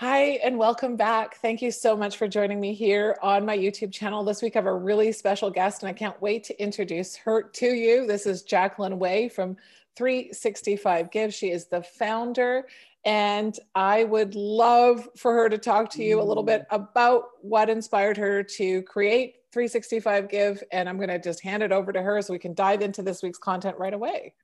[0.00, 1.36] Hi, and welcome back.
[1.36, 4.22] Thank you so much for joining me here on my YouTube channel.
[4.24, 7.44] This week I have a really special guest, and I can't wait to introduce her
[7.44, 8.06] to you.
[8.06, 9.56] This is Jacqueline Way from
[9.96, 11.32] 365 Give.
[11.32, 12.66] She is the founder,
[13.06, 17.70] and I would love for her to talk to you a little bit about what
[17.70, 20.62] inspired her to create 365 Give.
[20.72, 23.02] And I'm going to just hand it over to her so we can dive into
[23.02, 24.34] this week's content right away.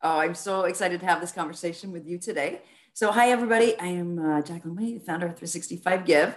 [0.00, 2.60] Oh, I'm so excited to have this conversation with you today.
[2.94, 3.74] So, hi, everybody.
[3.78, 6.36] I am uh, Jacqueline Way, founder of 365 Give.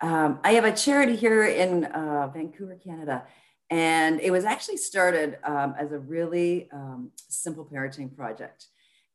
[0.00, 3.24] Um, I have a charity here in uh, Vancouver, Canada,
[3.70, 8.66] and it was actually started um, as a really um, simple parenting project.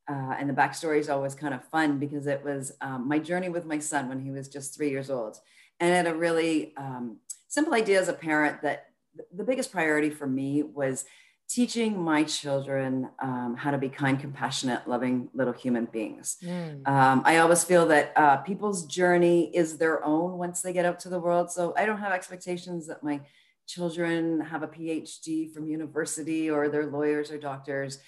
[0.10, 3.48] Uh, and the backstory is always kind of fun because it was um, my journey
[3.48, 5.38] with my son when he was just three years old.
[5.80, 8.88] And had a really um, simple idea as a parent that
[9.34, 11.06] the biggest priority for me was
[11.54, 16.38] teaching my children um, how to be kind, compassionate, loving little human beings.
[16.42, 16.88] Mm.
[16.88, 21.00] Um, I always feel that uh, people's journey is their own once they get out
[21.02, 21.52] to the world.
[21.52, 23.20] So I don't have expectations that my
[23.68, 28.00] children have a PhD from university or they're lawyers or doctors.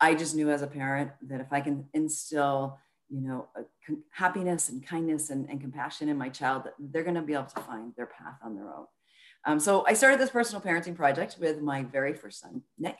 [0.00, 2.78] I just knew as a parent that if I can instill,
[3.10, 3.48] you know,
[4.10, 7.60] happiness and kindness and, and compassion in my child, they're going to be able to
[7.60, 8.86] find their path on their own.
[9.46, 12.96] Um, so I started this personal parenting project with my very first son, Nick.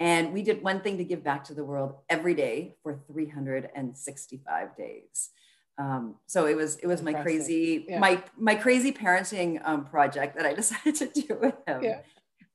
[0.00, 4.76] And we did one thing to give back to the world every day for 365
[4.76, 5.30] days.
[5.78, 7.98] Um, so it was it was my crazy yeah.
[7.98, 11.82] my my crazy parenting um, project that I decided to do with him.
[11.82, 12.00] Yeah.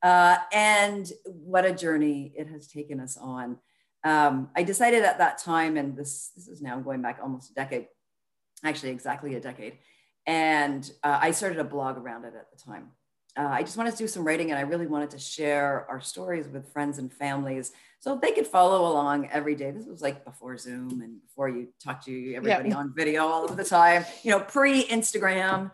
[0.03, 3.57] Uh, and what a journey it has taken us on.
[4.03, 7.53] Um, I decided at that time, and this this is now going back almost a
[7.53, 7.87] decade,
[8.63, 9.77] actually exactly a decade,
[10.25, 12.89] and uh, I started a blog around it at the time
[13.37, 16.01] uh, I just wanted to do some writing and I really wanted to share our
[16.01, 19.71] stories with friends and families so they could follow along every day.
[19.71, 22.75] This was like before Zoom and before you talk to everybody yeah.
[22.75, 25.71] on video all of the time, you know, pre Instagram.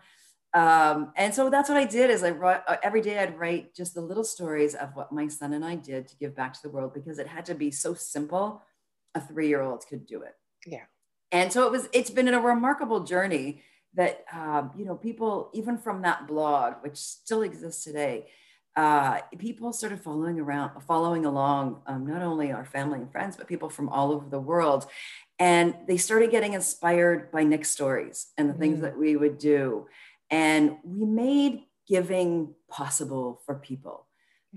[0.54, 3.74] Um, and so that's what I did is I wrote uh, every day I'd write
[3.74, 6.62] just the little stories of what my son and I did to give back to
[6.62, 8.62] the world because it had to be so simple.
[9.14, 10.36] A three-year-old could do it.
[10.66, 10.84] Yeah.
[11.32, 13.62] And so it was, it's been a remarkable journey
[13.98, 18.26] that um, you know people even from that blog which still exists today
[18.78, 23.48] uh, people started following around following along um, not only our family and friends but
[23.48, 24.86] people from all over the world.
[25.40, 28.58] And they started getting inspired by nick's stories and the mm.
[28.60, 29.88] things that we would do.
[30.30, 34.06] And we made giving possible for people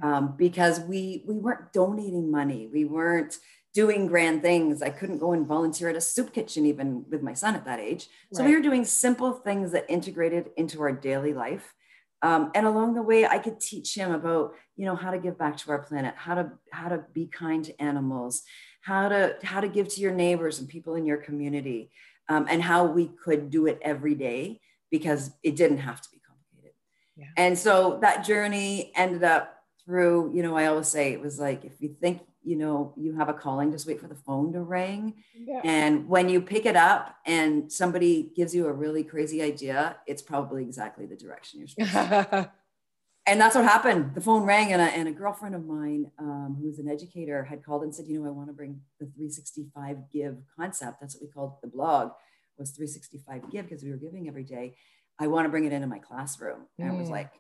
[0.03, 2.69] um, because we we weren't donating money.
[2.71, 3.39] We weren't
[3.73, 4.81] doing grand things.
[4.81, 7.79] I couldn't go and volunteer at a soup kitchen even with my son at that
[7.79, 8.09] age.
[8.33, 8.49] So right.
[8.49, 11.73] we were doing simple things that integrated into our daily life.
[12.21, 15.37] Um, and along the way, I could teach him about, you know, how to give
[15.37, 18.43] back to our planet, how to how to be kind to animals,
[18.81, 21.91] how to how to give to your neighbors and people in your community,
[22.29, 24.61] um, and how we could do it every day
[24.91, 26.75] because it didn't have to be complicated.
[27.17, 27.25] Yeah.
[27.37, 31.65] And so that journey ended up through, you know, I always say it was like
[31.65, 34.61] if you think you know you have a calling just wait for the phone to
[34.61, 35.61] ring yeah.
[35.63, 40.21] and when you pick it up and somebody gives you a really crazy idea it's
[40.21, 42.51] probably exactly the direction you're supposed to
[43.27, 46.57] and that's what happened the phone rang and a, and a girlfriend of mine um,
[46.59, 49.97] who's an educator had called and said you know i want to bring the 365
[50.11, 52.11] give concept that's what we called the blog
[52.57, 54.75] was 365 give because we were giving every day
[55.19, 56.95] i want to bring it into my classroom and mm.
[56.95, 57.11] i was mm.
[57.11, 57.31] like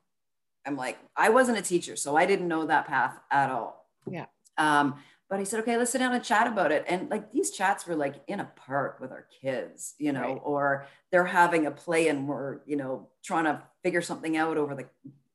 [0.65, 4.25] i'm like i wasn't a teacher so i didn't know that path at all yeah
[4.57, 4.95] um,
[5.31, 6.83] but I said, okay, let's sit down and chat about it.
[6.89, 10.41] And like these chats were like in a park with our kids, you know, right.
[10.43, 14.75] or they're having a play and we're, you know, trying to figure something out over
[14.75, 14.85] the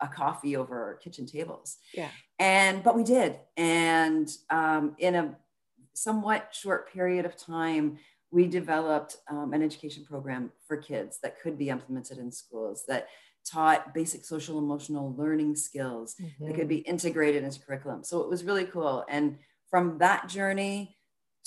[0.00, 1.78] a coffee over our kitchen tables.
[1.94, 2.10] Yeah.
[2.38, 3.38] And but we did.
[3.56, 5.34] And um, in a
[5.94, 7.96] somewhat short period of time,
[8.30, 13.08] we developed um, an education program for kids that could be implemented in schools that
[13.50, 16.46] taught basic social emotional learning skills mm-hmm.
[16.46, 16.68] that could mm-hmm.
[16.68, 18.04] be integrated into curriculum.
[18.04, 19.04] So it was really cool.
[19.08, 19.38] And
[19.70, 20.96] from that journey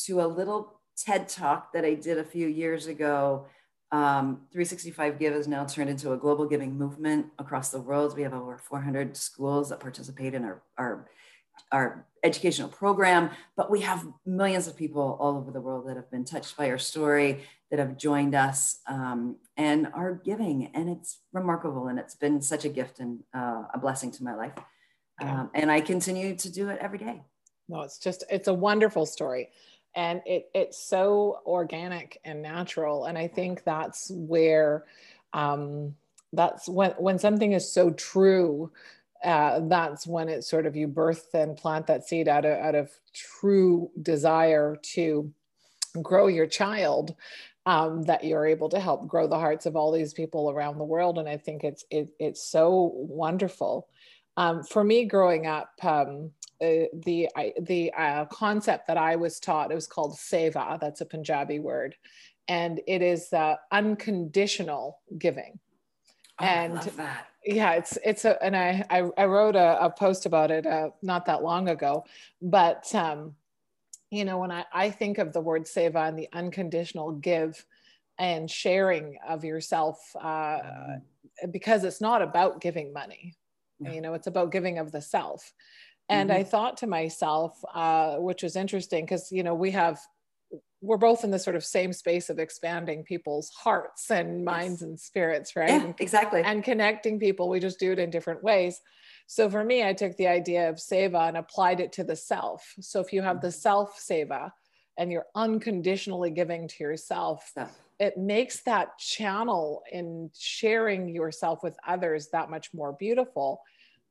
[0.06, 3.48] to a little TED talk that I did a few years ago,
[3.92, 8.16] um, 365 Give has now turned into a global giving movement across the world.
[8.16, 11.10] We have over 400 schools that participate in our, our
[11.72, 16.12] our educational program, but we have millions of people all over the world that have
[16.12, 20.72] been touched by our story, that have joined us um, and are giving.
[20.74, 21.88] And it's remarkable.
[21.88, 24.54] And it's been such a gift and uh, a blessing to my life.
[25.22, 27.22] Um, and I continue to do it every day.
[27.68, 29.50] No, it's just, it's a wonderful story.
[29.96, 33.06] And it, it's so organic and natural.
[33.06, 34.86] And I think that's where,
[35.34, 35.96] um,
[36.32, 38.72] that's when, when something is so true,
[39.24, 42.76] uh, that's when it's sort of you birth and plant that seed out of, out
[42.76, 45.32] of true desire to
[46.02, 47.16] grow your child
[47.66, 50.84] um, that you're able to help grow the hearts of all these people around the
[50.84, 51.18] world.
[51.18, 53.88] And i think it's it, it's so wonderful.
[54.38, 56.32] Um, for me growing up um,
[56.62, 61.02] uh, the I, the uh, concept that i was taught it was called seva that's
[61.02, 61.96] a punjabi word.
[62.48, 65.60] And it is uh, unconditional giving.
[66.40, 66.92] Oh, and
[67.50, 70.90] yeah it's it's a and i i, I wrote a, a, post about it uh,
[71.02, 72.06] not that long ago
[72.42, 73.36] but um
[74.12, 77.66] you know when i i think of the word seva and the unconditional give
[78.18, 81.52] and sharing of yourself uh mm-hmm.
[81.52, 83.36] because it's not about giving money
[83.80, 85.54] you know it's about giving of the self
[86.10, 86.40] and mm-hmm.
[86.40, 90.00] i thought to myself uh which was interesting because you know we have
[90.82, 94.82] we're both in the sort of same space of expanding people's hearts and minds yes.
[94.82, 95.70] and spirits, right?
[95.70, 96.42] Yeah, exactly.
[96.42, 97.50] And connecting people.
[97.50, 98.80] We just do it in different ways.
[99.28, 102.74] So for me, I took the idea of seva and applied it to the self.
[102.80, 103.60] So if you have the mm-hmm.
[103.60, 104.52] self seva
[104.98, 107.68] and you're unconditionally giving to yourself, yeah.
[108.00, 113.62] it makes that channel in sharing yourself with others that much more beautiful.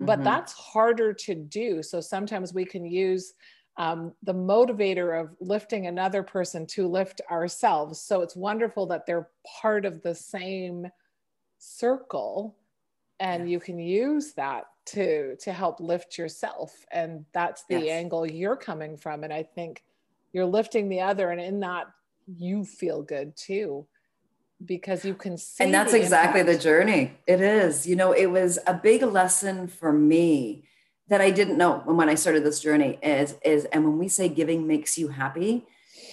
[0.00, 0.24] But mm-hmm.
[0.24, 1.82] that's harder to do.
[1.82, 3.32] So sometimes we can use
[3.78, 8.00] um, the motivator of lifting another person to lift ourselves.
[8.00, 9.28] So it's wonderful that they're
[9.60, 10.88] part of the same
[11.58, 12.56] circle
[13.20, 13.52] and yes.
[13.52, 17.90] you can use that to to help lift yourself and that's the yes.
[17.90, 19.82] angle you're coming from and i think
[20.32, 21.86] you're lifting the other and in that
[22.26, 23.86] you feel good too
[24.64, 28.26] because you can see and that's the exactly the journey it is you know it
[28.26, 30.64] was a big lesson for me
[31.08, 34.28] that I didn't know when I started this journey is is and when we say
[34.28, 35.66] giving makes you happy,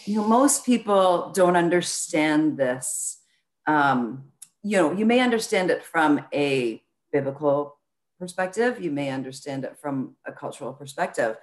[0.05, 3.21] you know, most people don't understand this.
[3.67, 4.25] Um,
[4.63, 6.81] you know, you may understand it from a
[7.11, 7.77] biblical
[8.19, 11.37] perspective, you may understand it from a cultural perspective,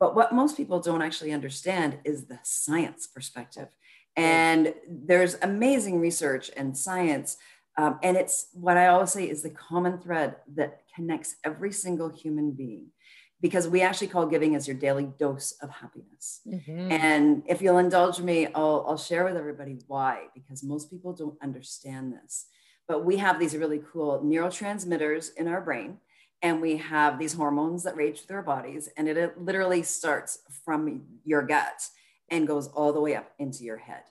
[0.00, 3.68] but what most people don't actually understand is the science perspective.
[4.16, 7.36] And there's amazing research and science.
[7.76, 12.08] Um, and it's what I always say is the common thread that connects every single
[12.08, 12.86] human being
[13.40, 16.40] because we actually call giving as your daily dose of happiness.
[16.46, 16.90] Mm-hmm.
[16.90, 21.36] And if you'll indulge me, I'll, I'll share with everybody why, because most people don't
[21.42, 22.46] understand this.
[22.88, 25.98] But we have these really cool neurotransmitters in our brain,
[26.42, 30.38] and we have these hormones that rage through our bodies, and it, it literally starts
[30.64, 31.88] from your gut
[32.30, 34.04] and goes all the way up into your head.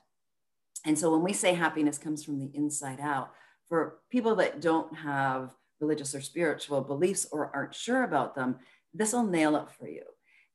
[0.84, 3.32] And so when we say happiness comes from the inside out,
[3.68, 8.56] for people that don't have religious or spiritual beliefs or aren't sure about them,
[8.92, 10.02] this will nail it for you.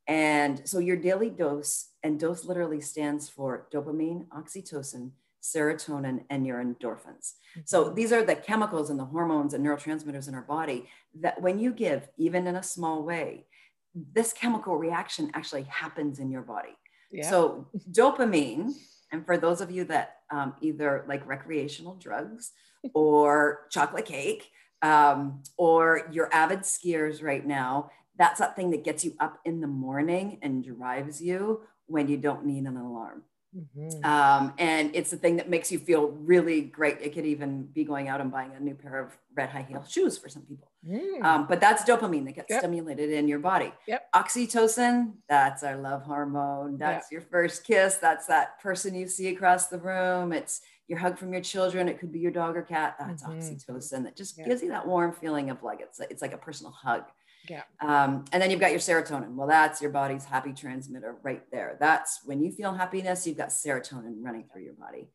[0.07, 5.11] And so your daily dose, and dose literally stands for dopamine, oxytocin,
[5.41, 7.33] serotonin, and your endorphins.
[7.51, 7.61] Mm-hmm.
[7.65, 10.89] So these are the chemicals and the hormones and neurotransmitters in our body
[11.19, 13.45] that when you give, even in a small way,
[13.93, 16.75] this chemical reaction actually happens in your body.
[17.11, 17.29] Yeah.
[17.29, 18.73] So dopamine,
[19.11, 22.51] and for those of you that um, either like recreational drugs
[22.93, 24.49] or chocolate cake,
[24.81, 29.61] um, or you're avid skiers right now, that's that thing that gets you up in
[29.61, 33.23] the morning and drives you when you don't need an alarm.
[33.55, 34.05] Mm-hmm.
[34.05, 36.97] Um, and it's the thing that makes you feel really great.
[37.01, 39.83] It could even be going out and buying a new pair of red high heel
[39.87, 40.71] shoes for some people.
[40.87, 41.23] Mm.
[41.23, 42.59] Um, but that's dopamine that gets yep.
[42.59, 43.73] stimulated in your body.
[43.87, 44.11] Yep.
[44.13, 46.77] Oxytocin, that's our love hormone.
[46.77, 47.11] That's yep.
[47.11, 47.95] your first kiss.
[47.95, 50.31] That's that person you see across the room.
[50.31, 51.87] It's your hug from your children.
[51.87, 52.95] It could be your dog or cat.
[52.99, 53.39] That's mm-hmm.
[53.39, 56.71] oxytocin that just gives you that warm feeling of like it's, it's like a personal
[56.73, 57.03] hug.
[57.47, 57.61] Yeah.
[57.79, 59.35] Um, and then you've got your serotonin.
[59.35, 61.77] Well, that's your body's happy transmitter right there.
[61.79, 65.09] That's when you feel happiness, you've got serotonin running through your body.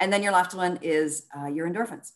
[0.00, 2.12] And then your last one is uh, your endorphins.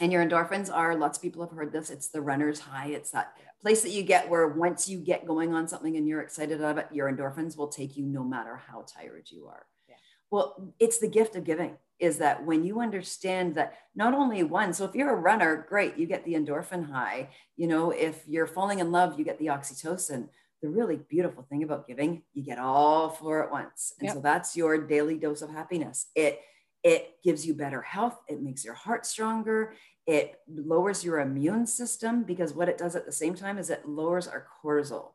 [0.00, 1.90] And your endorphins are lots of people have heard this.
[1.90, 2.88] It's the runner's high.
[2.88, 6.22] It's that place that you get where once you get going on something and you're
[6.22, 9.66] excited about it, your endorphins will take you no matter how tired you are.
[9.88, 9.96] Yeah.
[10.30, 14.72] Well, it's the gift of giving is that when you understand that not only one,
[14.72, 17.28] so if you're a runner, great, you get the endorphin high.
[17.56, 20.28] You know, if you're falling in love, you get the oxytocin.
[20.62, 23.94] The really beautiful thing about giving, you get all four at once.
[23.98, 24.14] And yep.
[24.14, 26.08] so that's your daily dose of happiness.
[26.14, 26.40] It
[26.82, 29.74] it gives you better health, it makes your heart stronger,
[30.06, 33.86] it lowers your immune system because what it does at the same time is it
[33.86, 35.10] lowers our cortisol.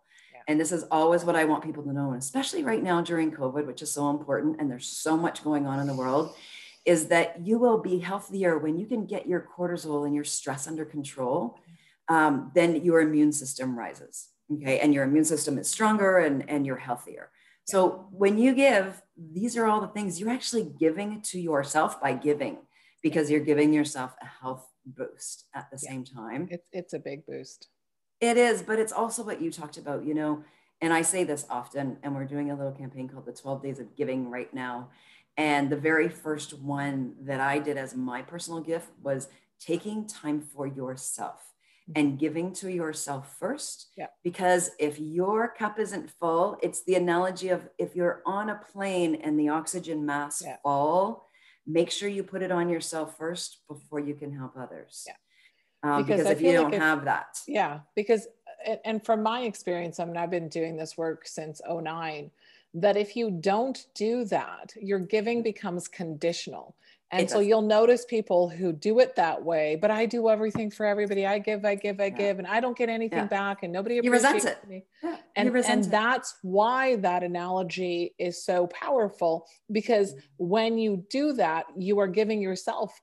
[0.47, 3.31] And this is always what I want people to know, and especially right now during
[3.31, 6.35] COVID, which is so important, and there's so much going on in the world,
[6.85, 10.67] is that you will be healthier when you can get your cortisol and your stress
[10.67, 11.59] under control.
[12.07, 16.65] Um, then your immune system rises, okay, and your immune system is stronger and and
[16.65, 17.31] you're healthier.
[17.65, 22.13] So when you give, these are all the things you're actually giving to yourself by
[22.13, 22.59] giving,
[23.01, 25.89] because you're giving yourself a health boost at the yeah.
[25.89, 26.47] same time.
[26.51, 27.69] It's it's a big boost.
[28.21, 30.43] It is, but it's also what you talked about, you know,
[30.81, 33.79] and I say this often, and we're doing a little campaign called the 12 Days
[33.79, 34.89] of Giving right now.
[35.37, 39.27] And the very first one that I did as my personal gift was
[39.59, 41.51] taking time for yourself
[41.89, 41.99] mm-hmm.
[41.99, 43.87] and giving to yourself first.
[43.97, 44.07] Yeah.
[44.23, 49.15] Because if your cup isn't full, it's the analogy of if you're on a plane
[49.15, 50.57] and the oxygen masks yeah.
[50.63, 51.27] fall,
[51.67, 55.05] make sure you put it on yourself first before you can help others.
[55.07, 55.13] Yeah.
[55.83, 57.39] Um, because, because if you don't have that.
[57.47, 57.79] Yeah.
[57.95, 58.27] Because,
[58.83, 62.31] and from my experience, I mean, I've been doing this work since 09
[62.75, 66.75] that if you don't do that, your giving becomes conditional.
[67.12, 70.86] And so you'll notice people who do it that way, but I do everything for
[70.86, 71.25] everybody.
[71.25, 72.10] I give, I give, I yeah.
[72.10, 73.25] give, and I don't get anything yeah.
[73.25, 74.58] back, and nobody appreciates it.
[74.67, 74.84] me.
[75.01, 75.17] Yeah.
[75.38, 80.20] And, and that's why that analogy is so powerful because mm-hmm.
[80.38, 83.00] when you do that, you are giving yourself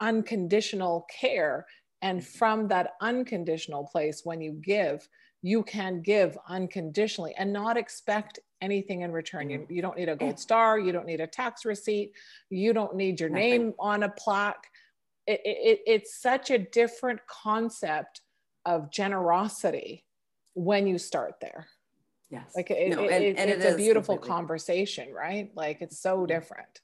[0.00, 1.66] unconditional care.
[2.02, 2.38] And mm-hmm.
[2.38, 5.08] from that unconditional place, when you give,
[5.42, 9.50] you can give unconditionally and not expect anything in return.
[9.50, 9.72] You, mm-hmm.
[9.72, 12.12] you don't need a gold star, you don't need a tax receipt,
[12.50, 13.50] you don't need your Nothing.
[13.50, 14.68] name on a plaque.
[15.26, 18.22] It, it, it's such a different concept
[18.64, 20.04] of generosity
[20.54, 21.68] when you start there.
[22.30, 22.52] Yes.
[22.54, 25.50] Like it, no, and, and it's a beautiful conversation, right?
[25.54, 26.80] Like it's so different.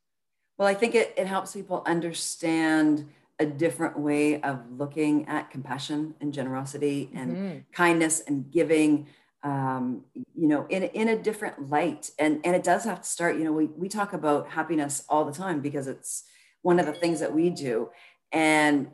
[0.57, 3.09] Well, I think it, it helps people understand
[3.41, 7.59] a different way of looking at compassion and generosity and mm-hmm.
[7.73, 9.07] kindness and giving
[9.45, 10.03] um,
[10.35, 12.11] you know, in, in a different light.
[12.19, 15.25] And, and it does have to start, you know, we, we talk about happiness all
[15.25, 16.25] the time because it's
[16.63, 17.91] one of the things that we do.
[18.33, 18.89] And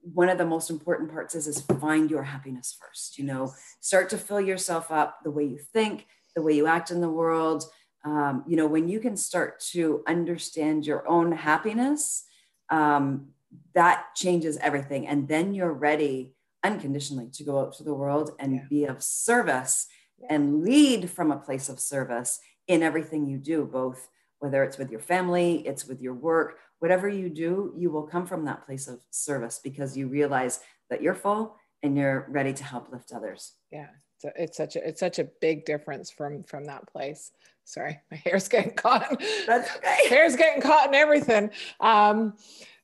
[0.00, 4.08] one of the most important parts is, is find your happiness first, you know, start
[4.10, 7.64] to fill yourself up the way you think, the way you act in the world.
[8.02, 12.24] Um, you know, when you can start to understand your own happiness,
[12.70, 13.28] um,
[13.74, 15.06] that changes everything.
[15.06, 16.32] And then you're ready
[16.64, 18.62] unconditionally to go out to the world and yeah.
[18.68, 19.86] be of service
[20.18, 20.28] yeah.
[20.30, 24.90] and lead from a place of service in everything you do, both whether it's with
[24.90, 28.88] your family, it's with your work, whatever you do, you will come from that place
[28.88, 33.52] of service because you realize that you're full and you're ready to help lift others.
[33.70, 33.88] Yeah.
[34.18, 37.32] So it's such a it's such a big difference from from that place.
[37.64, 39.22] Sorry, my hair's getting caught.
[39.46, 40.08] That's okay.
[40.08, 41.50] Hair's getting caught in everything.
[41.80, 42.34] Um,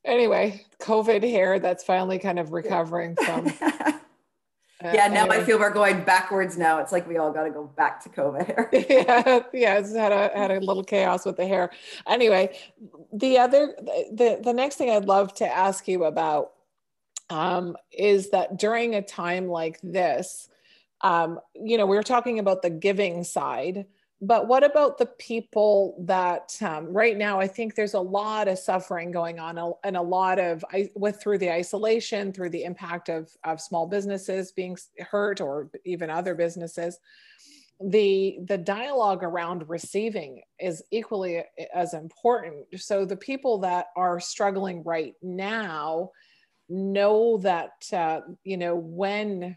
[0.07, 3.53] anyway, COVID hair that's finally kind of recovering from.
[4.85, 5.39] Uh, yeah, now anyway.
[5.39, 6.81] I feel we're going backwards now.
[6.81, 8.69] It's like we all got to go back to COVID hair.
[8.73, 11.71] yeah, yeah, it's had a had a little chaos with the hair.
[12.07, 12.59] Anyway,
[13.11, 13.75] the other
[14.13, 16.53] the the next thing I'd love to ask you about
[17.31, 20.51] um, is that during a time like this,
[21.01, 23.87] um, you know, we were talking about the giving side,
[24.23, 28.59] but what about the people that um, right now i think there's a lot of
[28.59, 33.31] suffering going on and a lot of with through the isolation through the impact of,
[33.45, 34.77] of small businesses being
[35.11, 36.99] hurt or even other businesses
[37.81, 41.45] the the dialogue around receiving is equally
[41.75, 42.65] as important.
[42.77, 46.11] So the people that are struggling right now
[46.69, 49.57] know that uh, you know when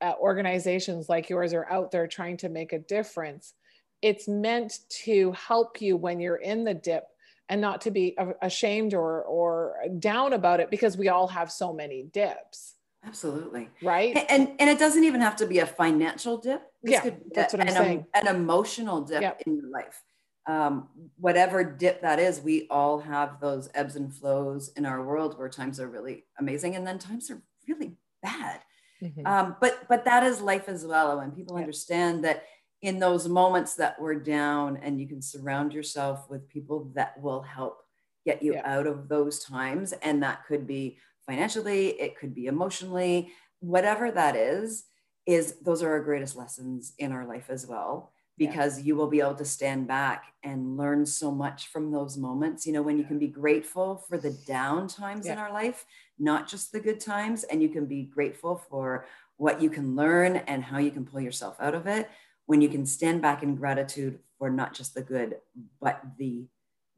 [0.00, 3.54] uh, organizations like yours are out there trying to make a difference
[4.02, 7.04] it's meant to help you when you're in the dip
[7.48, 11.72] and not to be ashamed or or down about it because we all have so
[11.72, 12.76] many dips.
[13.04, 13.68] Absolutely.
[13.82, 14.16] Right?
[14.28, 16.62] And and it doesn't even have to be a financial dip.
[16.82, 18.06] This yeah that's what i'm an, saying.
[18.14, 19.42] an emotional dip yep.
[19.46, 20.02] in your life.
[20.46, 20.88] Um,
[21.18, 25.48] whatever dip that is we all have those ebbs and flows in our world where
[25.48, 28.60] times are really amazing and then times are really bad.
[29.02, 29.26] Mm-hmm.
[29.26, 31.20] um, but but that is life as well.
[31.20, 31.64] And people yep.
[31.64, 32.44] understand that
[32.82, 37.42] in those moments that we're down and you can surround yourself with people that will
[37.42, 37.82] help
[38.24, 38.62] get you yeah.
[38.64, 44.36] out of those times and that could be financially it could be emotionally whatever that
[44.36, 44.84] is
[45.26, 48.84] is those are our greatest lessons in our life as well because yeah.
[48.86, 52.72] you will be able to stand back and learn so much from those moments you
[52.72, 55.34] know when you can be grateful for the down times yeah.
[55.34, 55.84] in our life
[56.18, 59.06] not just the good times and you can be grateful for
[59.36, 62.08] what you can learn and how you can pull yourself out of it
[62.50, 65.36] when you can stand back in gratitude for not just the good
[65.80, 66.48] but the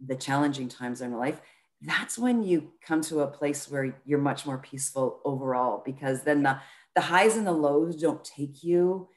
[0.06, 1.42] the challenging times in life
[1.82, 6.42] that's when you come to a place where you're much more peaceful overall because then
[6.42, 6.59] the
[6.94, 9.09] the highs and the lows don't take you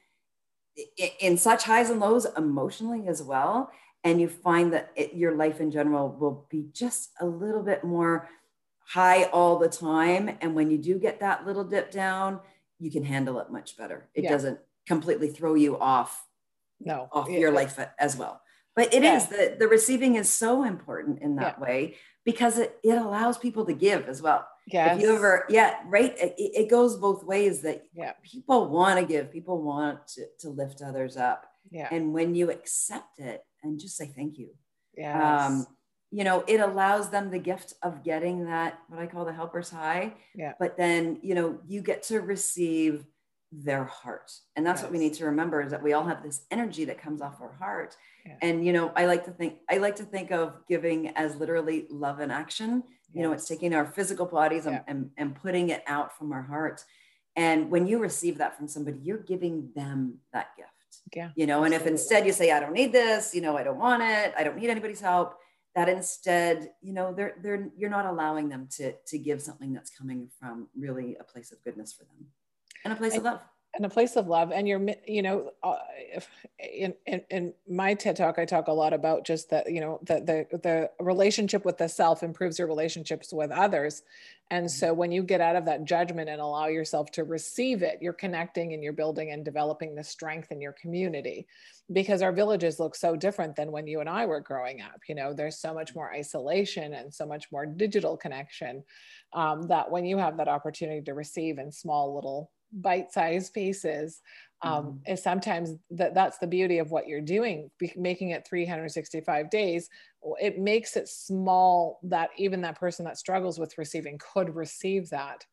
[1.20, 3.70] in such highs and lows emotionally as well.
[4.04, 7.82] And you find that it, your life in general will be just a little bit
[7.82, 8.28] more
[8.86, 10.36] high all the time.
[10.40, 12.40] And when you do get that little dip down
[12.78, 14.08] you can handle it much better.
[14.14, 14.30] It yeah.
[14.30, 16.24] doesn't completely throw you off
[16.80, 18.40] no off your life as well
[18.74, 19.16] but it yeah.
[19.16, 21.64] is the, the receiving is so important in that yeah.
[21.64, 24.96] way because it, it allows people to give as well Yes.
[24.96, 26.16] If you ever, yeah, right.
[26.18, 28.12] It, it goes both ways that yeah.
[28.22, 31.46] people want to give, people want to, to lift others up.
[31.70, 31.88] Yeah.
[31.92, 34.50] And when you accept it and just say thank you.
[34.96, 35.46] Yeah.
[35.46, 35.66] Um,
[36.10, 39.70] you know, it allows them the gift of getting that, what I call the helper's
[39.70, 40.14] high.
[40.34, 40.54] Yeah.
[40.58, 43.04] But then, you know, you get to receive
[43.64, 44.30] their heart.
[44.54, 44.84] And that's yes.
[44.84, 47.40] what we need to remember is that we all have this energy that comes off
[47.40, 47.96] our heart.
[48.24, 48.34] Yeah.
[48.42, 51.86] And, you know, I like to think, I like to think of giving as literally
[51.90, 52.82] love in action
[53.16, 54.82] you know it's taking our physical bodies and, yeah.
[54.86, 56.84] and, and putting it out from our heart.
[57.34, 60.70] and when you receive that from somebody you're giving them that gift
[61.14, 63.62] yeah you know and if instead you say i don't need this you know i
[63.62, 65.34] don't want it i don't need anybody's help
[65.74, 69.90] that instead you know they're they're you're not allowing them to to give something that's
[69.90, 72.26] coming from really a place of goodness for them
[72.86, 73.40] and a place I, of love.
[73.74, 74.52] and a place of love.
[74.52, 75.76] And you're you know uh,
[76.58, 79.98] in, in, in my ted talk i talk a lot about just that you know
[80.04, 84.02] that the the relationship with the self improves your relationships with others.
[84.48, 87.98] And so when you get out of that judgment and allow yourself to receive it
[88.00, 91.46] you're connecting and you're building and developing the strength in your community.
[91.92, 95.00] Because our villages look so different than when you and i were growing up.
[95.08, 98.84] You know there's so much more isolation and so much more digital connection
[99.32, 104.20] um, that when you have that opportunity to receive in small little bite-sized pieces
[104.62, 105.12] um, mm-hmm.
[105.12, 109.88] is sometimes that that's the beauty of what you're doing making it 365 days.
[110.40, 115.44] It makes it small that even that person that struggles with receiving could receive that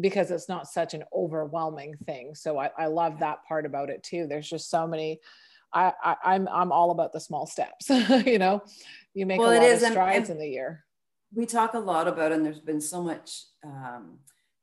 [0.00, 2.34] because it's not such an overwhelming thing.
[2.34, 4.26] So i, I love that part about it too.
[4.26, 5.20] There's just so many
[5.74, 7.88] I, I am I'm, I'm all about the small steps
[8.26, 8.62] you know?
[9.14, 10.84] You make well, a lot of strides and, and in the year.
[11.34, 14.18] we talk a lot about and there's been so much um,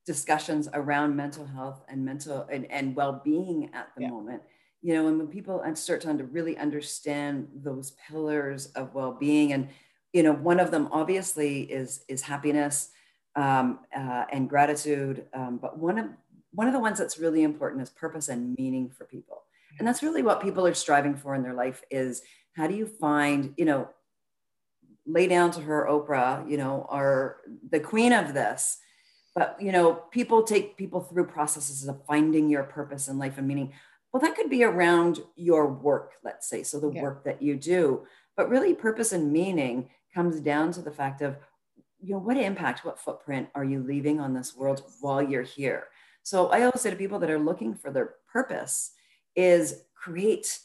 [0.09, 4.09] discussions around mental health and mental and, and well-being at the yeah.
[4.09, 4.41] moment
[4.81, 9.69] you know and when people start to really understand those pillars of well-being and
[10.11, 12.89] you know one of them obviously is is happiness
[13.35, 16.07] um, uh, and gratitude um, but one of
[16.53, 19.43] one of the ones that's really important is purpose and meaning for people
[19.77, 22.87] and that's really what people are striving for in their life is how do you
[22.87, 23.87] find you know
[25.05, 27.37] lay down to her oprah you know are
[27.69, 28.79] the queen of this
[29.35, 33.47] but you know people take people through processes of finding your purpose in life and
[33.47, 33.73] meaning.
[34.11, 37.01] Well that could be around your work let's say so the yeah.
[37.01, 38.05] work that you do.
[38.35, 41.37] But really purpose and meaning comes down to the fact of
[42.01, 45.87] you know what impact what footprint are you leaving on this world while you're here?
[46.23, 48.91] So i always say to people that are looking for their purpose
[49.35, 50.59] is create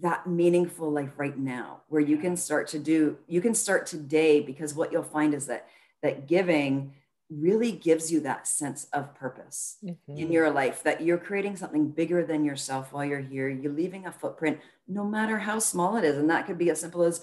[0.00, 4.40] that meaningful life right now where you can start to do you can start today
[4.40, 5.68] because what you'll find is that
[6.02, 6.92] that giving
[7.40, 10.16] really gives you that sense of purpose mm-hmm.
[10.16, 13.48] in your life that you're creating something bigger than yourself while you're here.
[13.48, 16.16] You're leaving a footprint, no matter how small it is.
[16.16, 17.22] And that could be as simple as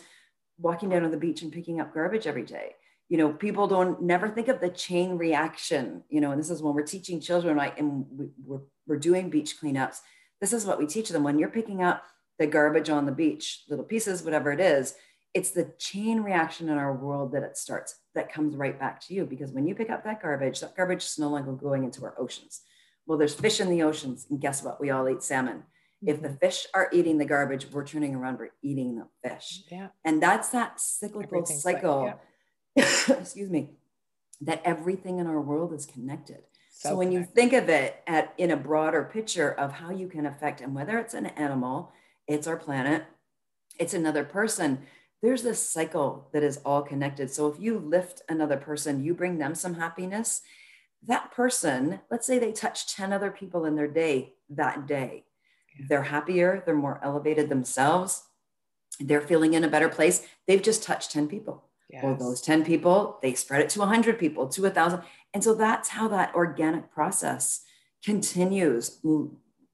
[0.58, 2.76] walking down on the beach and picking up garbage every day.
[3.10, 6.62] You know, people don't never think of the chain reaction, you know, and this is
[6.62, 7.78] when we're teaching children, right?
[7.78, 10.00] And we, we're, we're doing beach cleanups.
[10.40, 12.04] This is what we teach them when you're picking up
[12.40, 14.96] the garbage on the beach, little pieces, whatever it is
[15.34, 19.14] it's the chain reaction in our world that it starts that comes right back to
[19.14, 22.04] you because when you pick up that garbage that garbage is no longer going into
[22.04, 22.62] our oceans
[23.06, 25.64] well there's fish in the oceans and guess what we all eat salmon
[26.06, 26.38] if the mm-hmm.
[26.38, 30.50] fish are eating the garbage we're turning around we're eating the fish yeah and that's
[30.50, 32.20] that cyclical cycle like,
[32.76, 33.16] yeah.
[33.20, 33.72] excuse me
[34.42, 36.42] that everything in our world is connected
[36.72, 37.30] so, so when connected.
[37.30, 40.76] you think of it at in a broader picture of how you can affect and
[40.76, 41.92] whether it's an animal
[42.28, 43.06] it's our planet
[43.80, 44.80] it's another person
[45.22, 47.32] there's this cycle that is all connected.
[47.32, 50.42] So if you lift another person, you bring them some happiness,
[51.08, 55.26] that person, let's say they touch 10 other people in their day that day,
[55.88, 58.24] they're happier, they're more elevated themselves,
[59.00, 60.28] they're feeling in a better place.
[60.48, 61.64] They've just touched 10 people.
[61.90, 62.04] Yes.
[62.04, 65.02] Well, those 10 people, they spread it to 100 people, to a 1,000.
[65.34, 67.64] And so that's how that organic process
[68.04, 69.00] continues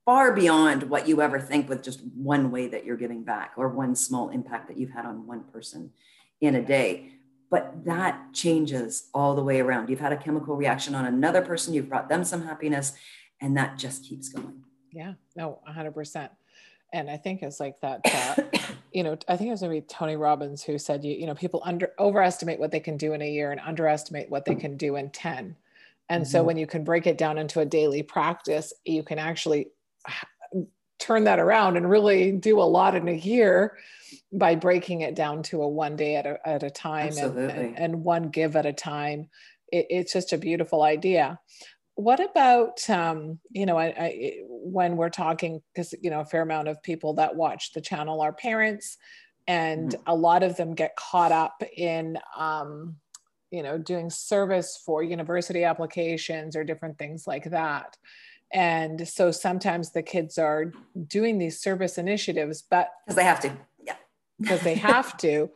[0.08, 3.68] far beyond what you ever think with just one way that you're giving back or
[3.68, 5.92] one small impact that you've had on one person
[6.40, 7.12] in a day.
[7.50, 9.90] But that changes all the way around.
[9.90, 12.94] You've had a chemical reaction on another person, you've brought them some happiness,
[13.42, 14.64] and that just keeps going.
[14.94, 16.30] Yeah, no, 100%.
[16.94, 18.60] And I think it's like that, uh,
[18.94, 21.62] you know, I think it was maybe Tony Robbins who said, you, you know, people
[21.66, 24.96] under overestimate what they can do in a year and underestimate what they can do
[24.96, 25.58] in 10.
[26.08, 26.32] And mm-hmm.
[26.32, 29.68] so when you can break it down into a daily practice, you can actually
[31.00, 33.78] turn that around and really do a lot in a year
[34.32, 37.78] by breaking it down to a one day at a, at a time and, and,
[37.78, 39.30] and, one give at a time.
[39.72, 41.40] It, it's just a beautiful idea.
[41.96, 46.42] What about, um, you know, I, I, when we're talking, because, you know, a fair
[46.42, 48.98] amount of people that watch the channel are parents,
[49.48, 50.02] and mm-hmm.
[50.08, 52.98] a lot of them get caught up in, um,
[53.50, 57.98] you know, doing service for university applications or different things like that.
[58.54, 60.72] And so sometimes the kids are
[61.08, 63.52] doing these service initiatives, but because they have to,
[63.86, 63.96] yeah,
[64.40, 65.50] because they have to.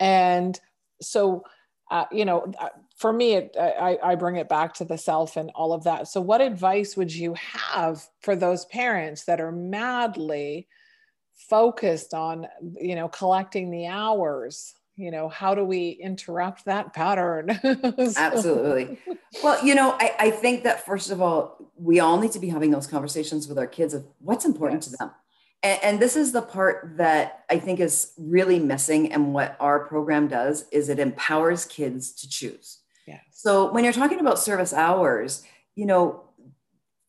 [0.00, 0.58] And
[1.00, 1.44] so,
[1.90, 5.36] uh, you know, uh, for me, it, I, I bring it back to the self
[5.36, 6.08] and all of that.
[6.08, 10.68] So, what advice would you have for those parents that are madly
[11.34, 12.46] focused on,
[12.80, 17.58] you know, collecting the hours you know how do we interrupt that pattern?
[18.12, 18.14] So.
[18.16, 18.98] absolutely.
[19.42, 22.48] Well you know I, I, think that first of all we all need to be
[22.48, 24.90] having those conversations with our kids of what's important yes.
[24.90, 25.10] to them.
[25.62, 29.86] And, and, this is the part that i think is really missing and what our
[29.86, 32.78] program does is it empowers kids to choose.
[33.06, 35.42] Yeah so when you're talking about service hours
[35.74, 36.24] you know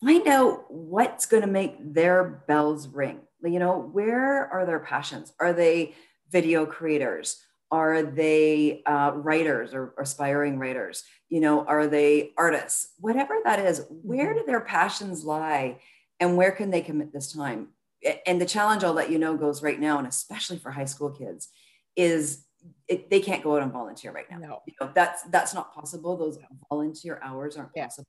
[0.03, 3.19] find out what's going to make their bells ring.
[3.43, 5.33] You know where are their passions?
[5.39, 5.95] Are they
[6.31, 7.41] video creators
[7.73, 11.03] are they uh, writers or aspiring writers?
[11.29, 12.89] You know, are they artists?
[12.99, 14.41] Whatever that is, where mm-hmm.
[14.41, 15.79] do their passions lie
[16.19, 17.69] and where can they commit this time?
[18.27, 21.09] And the challenge I'll let you know goes right now, and especially for high school
[21.09, 21.49] kids,
[21.95, 22.45] is
[22.87, 24.37] it, they can't go out and volunteer right now.
[24.37, 24.61] No.
[24.67, 26.15] You know, that's that's not possible.
[26.15, 26.37] Those
[26.69, 27.85] volunteer hours aren't yeah.
[27.85, 28.07] possible.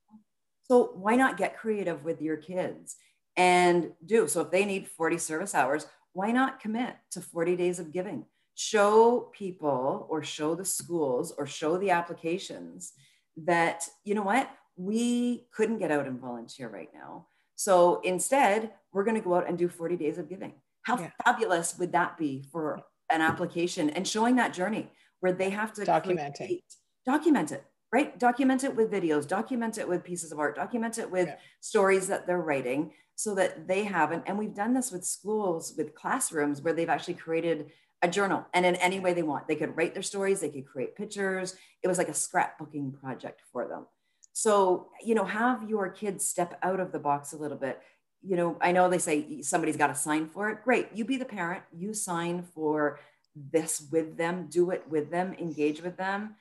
[0.65, 2.97] So why not get creative with your kids
[3.35, 7.79] and do so if they need 40 service hours, why not commit to 40 days
[7.79, 8.27] of giving?
[8.55, 12.93] Show people or show the schools or show the applications
[13.37, 17.27] that, you know what, we couldn't get out and volunteer right now.
[17.57, 20.55] So instead, we're going to go out and do 40 days of giving.
[20.83, 21.11] How yeah.
[21.25, 24.91] fabulous would that be for an application and showing that journey
[25.21, 26.61] where they have to document it,
[27.07, 28.19] document it, right?
[28.19, 31.37] Document it with videos, document it with pieces of art, document it with yeah.
[31.61, 34.25] stories that they're writing so that they haven't.
[34.27, 37.71] And we've done this with schools, with classrooms where they've actually created
[38.05, 39.49] a journal and in any way they want.
[39.49, 41.57] They could write their stories, they could create pictures.
[41.83, 43.87] It was like a scrapbooking project for them.
[44.35, 47.81] So, you know, have your kids step out of the box a little bit.
[48.23, 50.63] You know, I know they say somebody's got to sign for it.
[50.65, 50.89] Great.
[50.95, 52.99] You be the parent, you sign for
[53.35, 56.37] this with them, do it with them, engage with them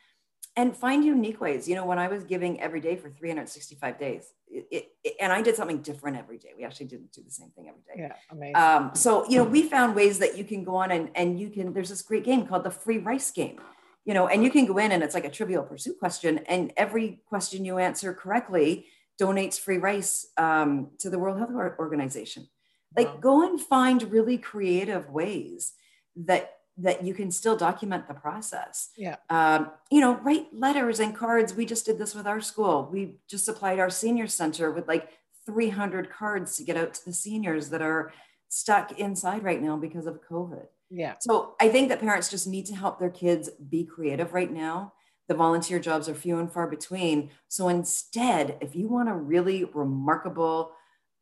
[0.55, 1.67] and find unique ways.
[1.67, 5.41] You know, when I was giving every day for 365 days, it, it, and I
[5.41, 6.49] did something different every day.
[6.55, 8.03] We actually didn't do the same thing every day.
[8.03, 8.55] Yeah, amazing.
[8.55, 11.49] Um, so, you know, we found ways that you can go on and, and you
[11.49, 13.59] can, there's this great game called the free rice game,
[14.05, 16.39] you know, and you can go in and it's like a trivial pursuit question.
[16.47, 18.85] And every question you answer correctly
[19.19, 22.47] donates free rice um, to the World Health Organization.
[22.95, 23.19] Like, wow.
[23.21, 25.73] go and find really creative ways
[26.15, 28.89] that that you can still document the process.
[28.97, 29.17] Yeah.
[29.29, 31.53] Um, you know, write letters and cards.
[31.53, 32.89] We just did this with our school.
[32.91, 35.09] We just supplied our senior center with like
[35.45, 38.11] 300 cards to get out to the seniors that are
[38.49, 40.65] stuck inside right now because of COVID.
[40.89, 41.15] Yeah.
[41.19, 44.93] So I think that parents just need to help their kids be creative right now.
[45.27, 47.31] The volunteer jobs are few and far between.
[47.47, 50.71] So instead, if you want a really remarkable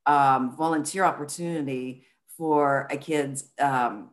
[0.06, 2.06] um, volunteer opportunity
[2.38, 4.10] for a kid's um,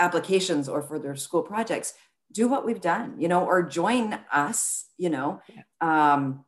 [0.00, 1.94] applications or for their school projects
[2.32, 5.40] do what we've done you know or join us you know
[5.80, 6.44] um,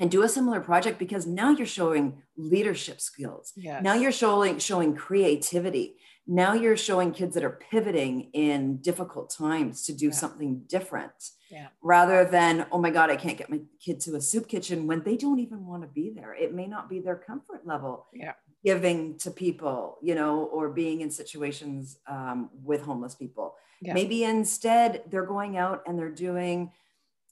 [0.00, 3.82] and do a similar project because now you're showing leadership skills yes.
[3.82, 9.84] now you're showing showing creativity now you're showing kids that are pivoting in difficult times
[9.84, 10.12] to do yeah.
[10.12, 11.12] something different
[11.50, 11.68] yeah.
[11.82, 15.02] rather than oh my god i can't get my kid to a soup kitchen when
[15.02, 18.32] they don't even want to be there it may not be their comfort level yeah
[18.64, 23.54] giving to people, you know, or being in situations um, with homeless people.
[23.82, 23.92] Yeah.
[23.92, 26.72] Maybe instead they're going out and they're doing,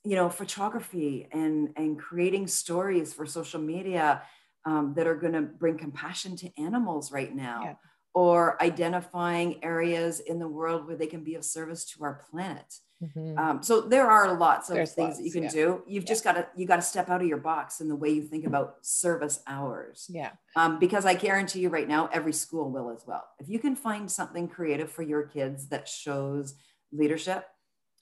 [0.05, 4.23] you know, photography and and creating stories for social media
[4.67, 7.63] um, that are going to bring compassion to animals right now.
[7.65, 7.75] Yeah.
[8.15, 12.81] Or identifying areas in the world where they can be of service to our planet.
[13.03, 13.39] Mm-hmm.
[13.39, 15.51] Um, so there are lots of There's things lots, that you can yeah.
[15.51, 15.83] do.
[15.87, 16.09] You've yeah.
[16.09, 18.23] just got to you got to step out of your box in the way you
[18.23, 20.07] think about service hours.
[20.09, 20.31] Yeah.
[20.55, 23.25] Um, because I guarantee you right now, every school will as well.
[23.41, 26.55] If you can find something creative for your kids that shows
[26.93, 27.47] leadership,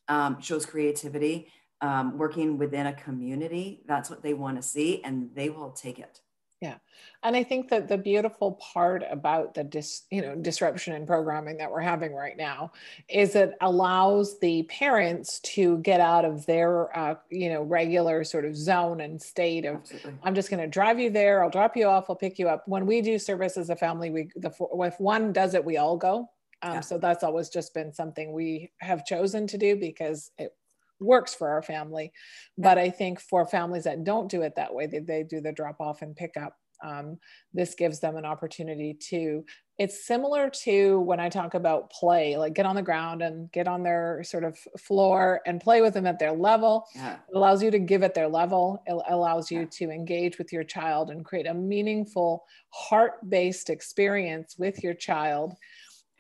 [0.09, 1.49] um, shows creativity,
[1.81, 5.99] um, working within a community, that's what they want to see, and they will take
[5.99, 6.21] it.
[6.61, 6.75] Yeah.
[7.23, 11.57] And I think that the beautiful part about the dis, you know, disruption in programming
[11.57, 12.73] that we're having right now
[13.09, 18.45] is it allows the parents to get out of their, uh, you know, regular sort
[18.45, 20.15] of zone and state of, Absolutely.
[20.23, 21.43] I'm just going to drive you there.
[21.43, 22.11] I'll drop you off.
[22.11, 22.69] I'll pick you up.
[22.69, 25.97] When we do service as a family, we, the, if one does it, we all
[25.97, 26.29] go.
[26.63, 26.81] Um, yeah.
[26.81, 30.55] So that's always just been something we have chosen to do because it
[31.01, 32.13] works for our family.
[32.59, 35.53] But I think for families that don't do it that way, they, they do the
[35.53, 36.55] drop off and pick up.
[36.83, 37.19] Um,
[37.53, 39.45] this gives them an opportunity to
[39.81, 43.67] it's similar to when i talk about play like get on the ground and get
[43.67, 47.15] on their sort of floor and play with them at their level yeah.
[47.15, 49.67] it allows you to give at their level it allows you yeah.
[49.71, 55.55] to engage with your child and create a meaningful heart-based experience with your child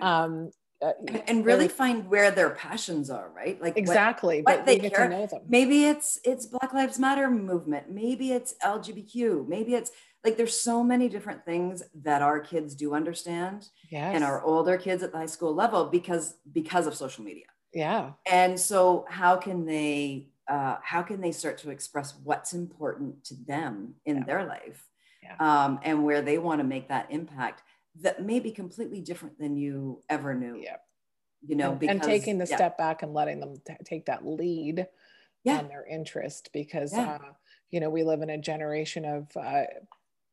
[0.00, 0.50] um,
[0.82, 0.92] uh,
[1.26, 5.28] and, really find where their passions are right like exactly what, what they care.
[5.48, 9.90] maybe it's it's black lives matter movement maybe it's lgbtq maybe it's
[10.24, 14.14] like there's so many different things that our kids do understand yes.
[14.14, 18.12] and our older kids at the high school level because because of social media yeah
[18.30, 23.34] and so how can they uh, how can they start to express what's important to
[23.46, 24.24] them in yeah.
[24.24, 24.88] their life
[25.22, 25.36] yeah.
[25.38, 27.62] um, and where they want to make that impact
[28.00, 30.56] that may be completely different than you ever knew.
[30.56, 30.76] Yeah.
[31.42, 32.56] You know, and, because, and taking the yeah.
[32.56, 34.86] step back and letting them t- take that lead
[35.42, 35.58] yeah.
[35.58, 37.14] on their interest because, yeah.
[37.14, 37.32] uh,
[37.70, 39.62] you know, we live in a generation of, uh,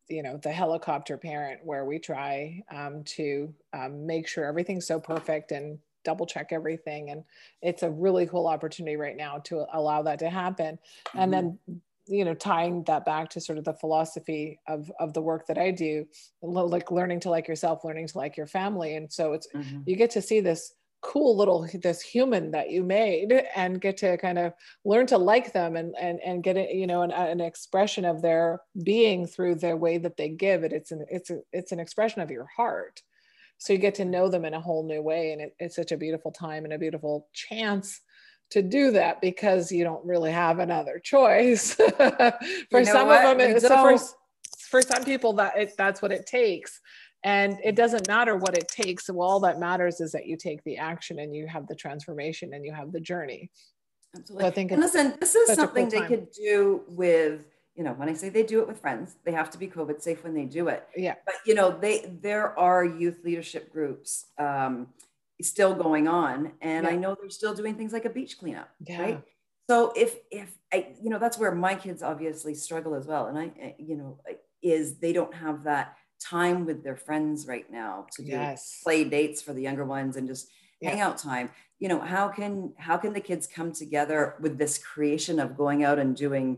[0.10, 5.00] you know, the helicopter parent where we try um, to um, make sure everything's so
[5.00, 7.10] perfect and double check everything.
[7.10, 7.24] And
[7.62, 10.78] it's a really cool opportunity right now to allow that to happen.
[11.10, 11.20] Mm-hmm.
[11.20, 11.60] And then
[12.08, 15.58] you know tying that back to sort of the philosophy of of the work that
[15.58, 16.06] i do
[16.42, 18.96] like learning to like yourself learning to like your family.
[18.96, 19.82] And so it's mm-hmm.
[19.86, 24.18] you get to see this cool little this human that you made and get to
[24.18, 27.40] kind of learn to like them and and and get it you know an, an
[27.40, 30.64] expression of their being through the way that they give.
[30.64, 33.02] It it's an it's a, it's an expression of your heart.
[33.60, 35.32] So you get to know them in a whole new way.
[35.32, 38.02] And it, it's such a beautiful time and a beautiful chance
[38.52, 41.74] to do that because you don't really have another choice.
[41.76, 41.86] for
[42.72, 43.26] you know some what?
[43.26, 43.98] of them, it's for,
[44.70, 46.80] for some people that it, that's what it takes.
[47.24, 49.10] And it doesn't matter what it takes.
[49.10, 52.54] Well, all that matters is that you take the action and you have the transformation
[52.54, 53.50] and you have the journey.
[54.16, 54.44] Absolutely.
[54.44, 57.42] So I think and listen, this is something cool they could do with,
[57.76, 60.02] you know, when I say they do it with friends, they have to be COVID
[60.02, 60.88] safe when they do it.
[60.96, 61.16] Yeah.
[61.26, 64.28] But you know, they there are youth leadership groups.
[64.38, 64.88] Um,
[65.42, 66.92] still going on and yeah.
[66.92, 69.02] i know they're still doing things like a beach cleanup yeah.
[69.02, 69.24] right
[69.70, 73.38] so if if i you know that's where my kids obviously struggle as well and
[73.38, 74.20] i you know
[74.64, 78.82] is they don't have that time with their friends right now to do yes.
[78.84, 80.50] play dates for the younger ones and just
[80.82, 80.90] yeah.
[80.90, 84.80] hang out time you know how can how can the kids come together with this
[84.80, 86.58] creation of going out and doing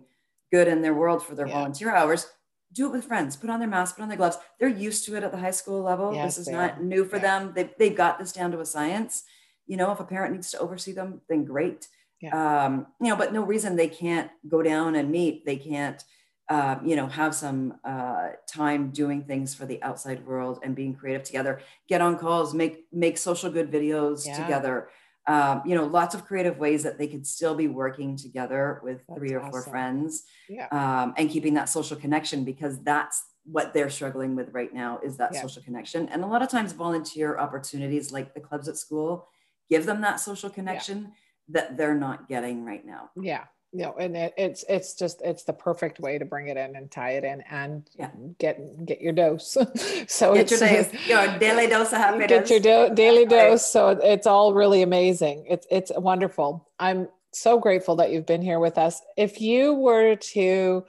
[0.52, 1.54] good in their world for their yeah.
[1.54, 2.28] volunteer hours
[2.71, 4.38] do it with friends, put on their masks put on their gloves.
[4.60, 6.13] They're used to it at the high school level.
[6.13, 6.84] Yes, this is not are.
[6.84, 7.39] new for yeah.
[7.39, 7.53] them.
[7.55, 9.23] They, they've got this down to a science.
[9.65, 11.88] You know, if a parent needs to oversee them, then great.
[12.21, 12.65] Yeah.
[12.65, 15.45] Um, you know, but no reason they can't go down and meet.
[15.45, 16.03] They can't,
[16.49, 20.95] uh, you know, have some uh, time doing things for the outside world and being
[20.95, 21.62] creative together.
[21.88, 24.41] Get on calls, make make social good videos yeah.
[24.41, 24.89] together
[25.30, 29.02] um, you know, lots of creative ways that they could still be working together with
[29.08, 29.52] that's three or awesome.
[29.52, 30.68] four friends yeah.
[30.72, 35.18] um, and keeping that social connection because that's what they're struggling with right now is
[35.18, 35.42] that yeah.
[35.42, 36.10] social connection.
[36.10, 39.28] And a lot of times volunteer opportunities like the clubs at school
[39.70, 41.10] give them that social connection yeah.
[41.50, 43.12] that they're not getting right now.
[43.15, 46.58] Yeah you know, and it, it's it's just it's the perfect way to bring it
[46.58, 48.10] in and tie it in and yeah.
[48.39, 49.51] get get your dose.
[50.08, 52.27] so get it's your, dose, your daily dose of happiness.
[52.29, 53.65] Get your do- daily dose.
[53.65, 55.45] So it's all really amazing.
[55.47, 56.67] It's it's wonderful.
[56.79, 59.01] I'm so grateful that you've been here with us.
[59.15, 60.84] If you were to,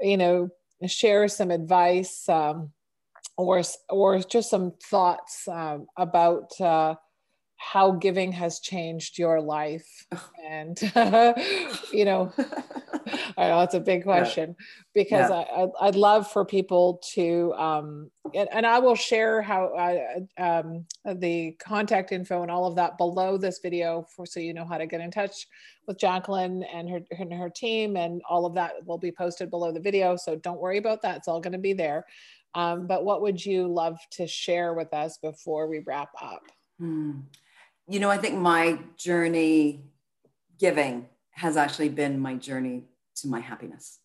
[0.00, 0.50] you know,
[0.86, 2.72] share some advice um,
[3.36, 6.58] or or just some thoughts um, about.
[6.58, 6.94] Uh,
[7.62, 10.06] how giving has changed your life
[10.50, 10.80] and
[11.92, 12.32] you know
[13.38, 14.66] i know it's a big question yeah.
[14.94, 15.66] because yeah.
[15.80, 20.86] I, i'd love for people to um, and, and, i will share how I, um,
[21.14, 24.76] the contact info and all of that below this video for so you know how
[24.76, 25.46] to get in touch
[25.86, 29.70] with jacqueline and her and her team and all of that will be posted below
[29.72, 32.04] the video so don't worry about that it's all going to be there
[32.54, 36.42] um, but what would you love to share with us before we wrap up
[36.78, 37.12] hmm
[37.92, 39.84] you know, I think my journey
[40.58, 42.84] giving has actually been my journey
[43.16, 43.98] to my happiness.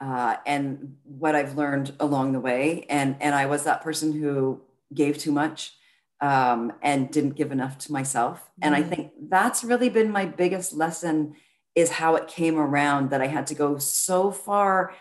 [0.00, 2.86] Uh, and what I've learned along the way.
[2.88, 4.62] And, and I was that person who
[4.94, 5.74] gave too much
[6.22, 8.38] um, and didn't give enough to myself.
[8.40, 8.66] Mm.
[8.66, 8.88] And I mm.
[8.88, 11.34] think that's really been my biggest lesson
[11.74, 14.94] is how it came around that I had to go so far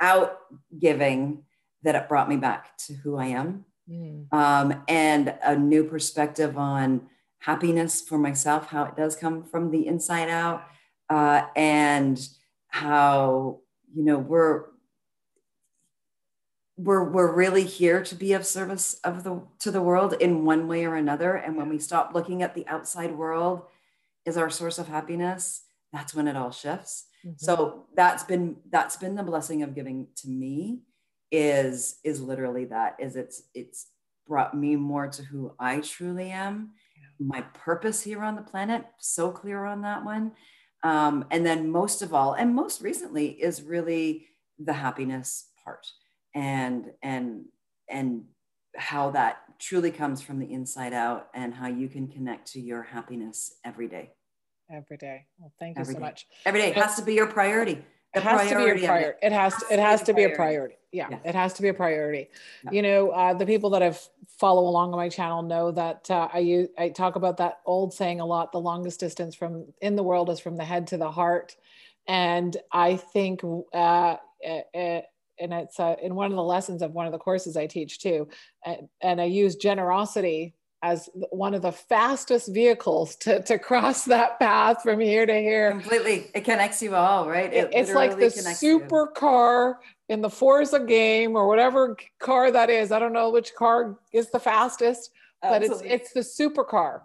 [0.00, 0.38] out
[0.76, 1.44] giving
[1.84, 4.32] that it brought me back to who I am mm.
[4.32, 7.02] um, and a new perspective on
[7.38, 10.64] happiness for myself, how it does come from the inside out,
[11.10, 12.28] uh, and
[12.68, 13.60] how
[13.94, 14.66] you know we're
[16.76, 20.68] we're we're really here to be of service of the to the world in one
[20.68, 23.62] way or another and when we stop looking at the outside world
[24.26, 27.34] as our source of happiness that's when it all shifts mm-hmm.
[27.36, 30.78] so that's been that's been the blessing of giving to me
[31.32, 33.88] is is literally that is it's it's
[34.28, 36.70] brought me more to who i truly am.
[37.18, 40.32] My purpose here on the planet so clear on that one.
[40.82, 44.26] Um, and then most of all and most recently is really
[44.58, 45.86] the happiness part
[46.34, 47.44] and and
[47.88, 48.24] and
[48.76, 52.82] how that truly comes from the inside out and how you can connect to your
[52.82, 54.12] happiness every day.
[54.70, 55.26] Every day.
[55.38, 56.04] Well thank you every so day.
[56.04, 56.26] much.
[56.46, 59.18] Every day it has to be your priority it has to be a priority.
[59.22, 59.32] It.
[59.32, 59.66] has to.
[59.70, 60.76] It has to be a priority.
[60.92, 61.18] Yeah, yeah.
[61.24, 62.28] it has to be a priority.
[62.64, 62.70] Yeah.
[62.70, 64.00] You know, uh, the people that have
[64.38, 66.68] follow along on my channel know that uh, I use.
[66.78, 68.52] I talk about that old saying a lot.
[68.52, 71.56] The longest distance from in the world is from the head to the heart,
[72.06, 73.42] and I think.
[73.72, 75.04] Uh, it,
[75.40, 78.00] and it's uh, in one of the lessons of one of the courses I teach
[78.00, 78.28] too,
[78.64, 84.38] and, and I use generosity as one of the fastest vehicles to, to cross that
[84.38, 85.72] path from here to here.
[85.72, 86.30] Completely.
[86.34, 87.52] It connects you all, right?
[87.52, 89.12] It it's like the super you.
[89.14, 92.92] car in the Forza game or whatever car that is.
[92.92, 95.10] I don't know which car is the fastest,
[95.42, 95.90] but Absolutely.
[95.90, 97.02] it's it's the super car.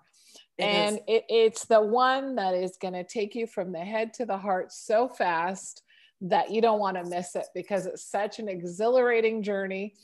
[0.59, 4.13] It and it, it's the one that is going to take you from the head
[4.15, 5.81] to the heart so fast
[6.21, 9.95] that you don't want to miss it because it's such an exhilarating journey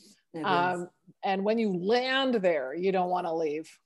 [0.44, 0.88] um,
[1.22, 3.78] and when you land there, you don't want to leave.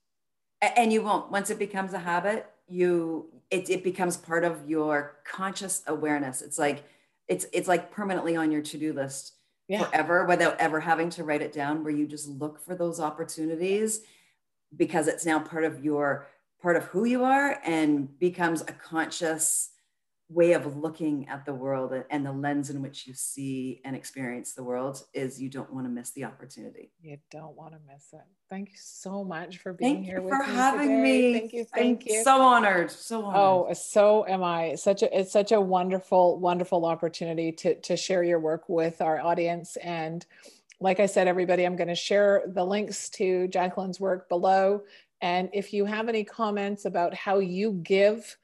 [0.61, 1.31] And you won't.
[1.31, 6.43] Once it becomes a habit, you it, it becomes part of your conscious awareness.
[6.43, 6.85] It's like
[7.29, 9.35] it's it's like permanently on your to-do list
[9.69, 9.85] yeah.
[9.85, 14.01] forever without ever having to write it down, where you just look for those opportunities
[14.77, 16.27] because it's now part of your
[16.63, 19.71] part of who you are and becomes a conscious
[20.35, 24.53] way of looking at the world and the lens in which you see and experience
[24.53, 26.91] the world is you don't want to miss the opportunity.
[27.01, 28.25] You don't want to miss it.
[28.51, 31.03] Thank you so much for being thank here with for having today.
[31.03, 31.39] me.
[31.39, 31.65] Thank you.
[31.65, 32.25] Thank I'm you.
[32.25, 32.91] So honored.
[32.91, 33.67] So oh, honored.
[33.71, 34.75] Oh, so am I.
[34.75, 39.21] Such a it's such a wonderful, wonderful opportunity to to share your work with our
[39.21, 39.77] audience.
[39.77, 40.27] And
[40.81, 44.83] like I said, everybody, I'm going to share the links to Jacqueline's work below.
[45.21, 48.37] And if you have any comments about how you give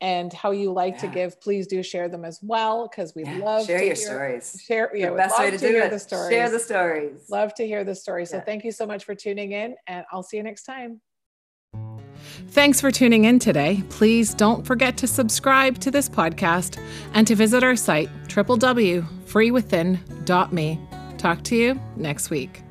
[0.00, 1.00] and how you like yeah.
[1.00, 3.38] to give, please do share them as well because we yeah.
[3.38, 4.62] love share your hear, stories.
[4.64, 5.90] Share, yeah, the best way to, to do it.
[5.90, 6.30] The stories.
[6.30, 7.26] Share the stories.
[7.30, 8.30] Love to hear the stories.
[8.32, 8.38] Yeah.
[8.38, 11.00] So thank you so much for tuning in, and I'll see you next time.
[12.48, 13.82] Thanks for tuning in today.
[13.90, 16.78] Please don't forget to subscribe to this podcast
[17.14, 20.80] and to visit our site, www.freewithin.me.
[21.18, 22.62] Talk to you next week.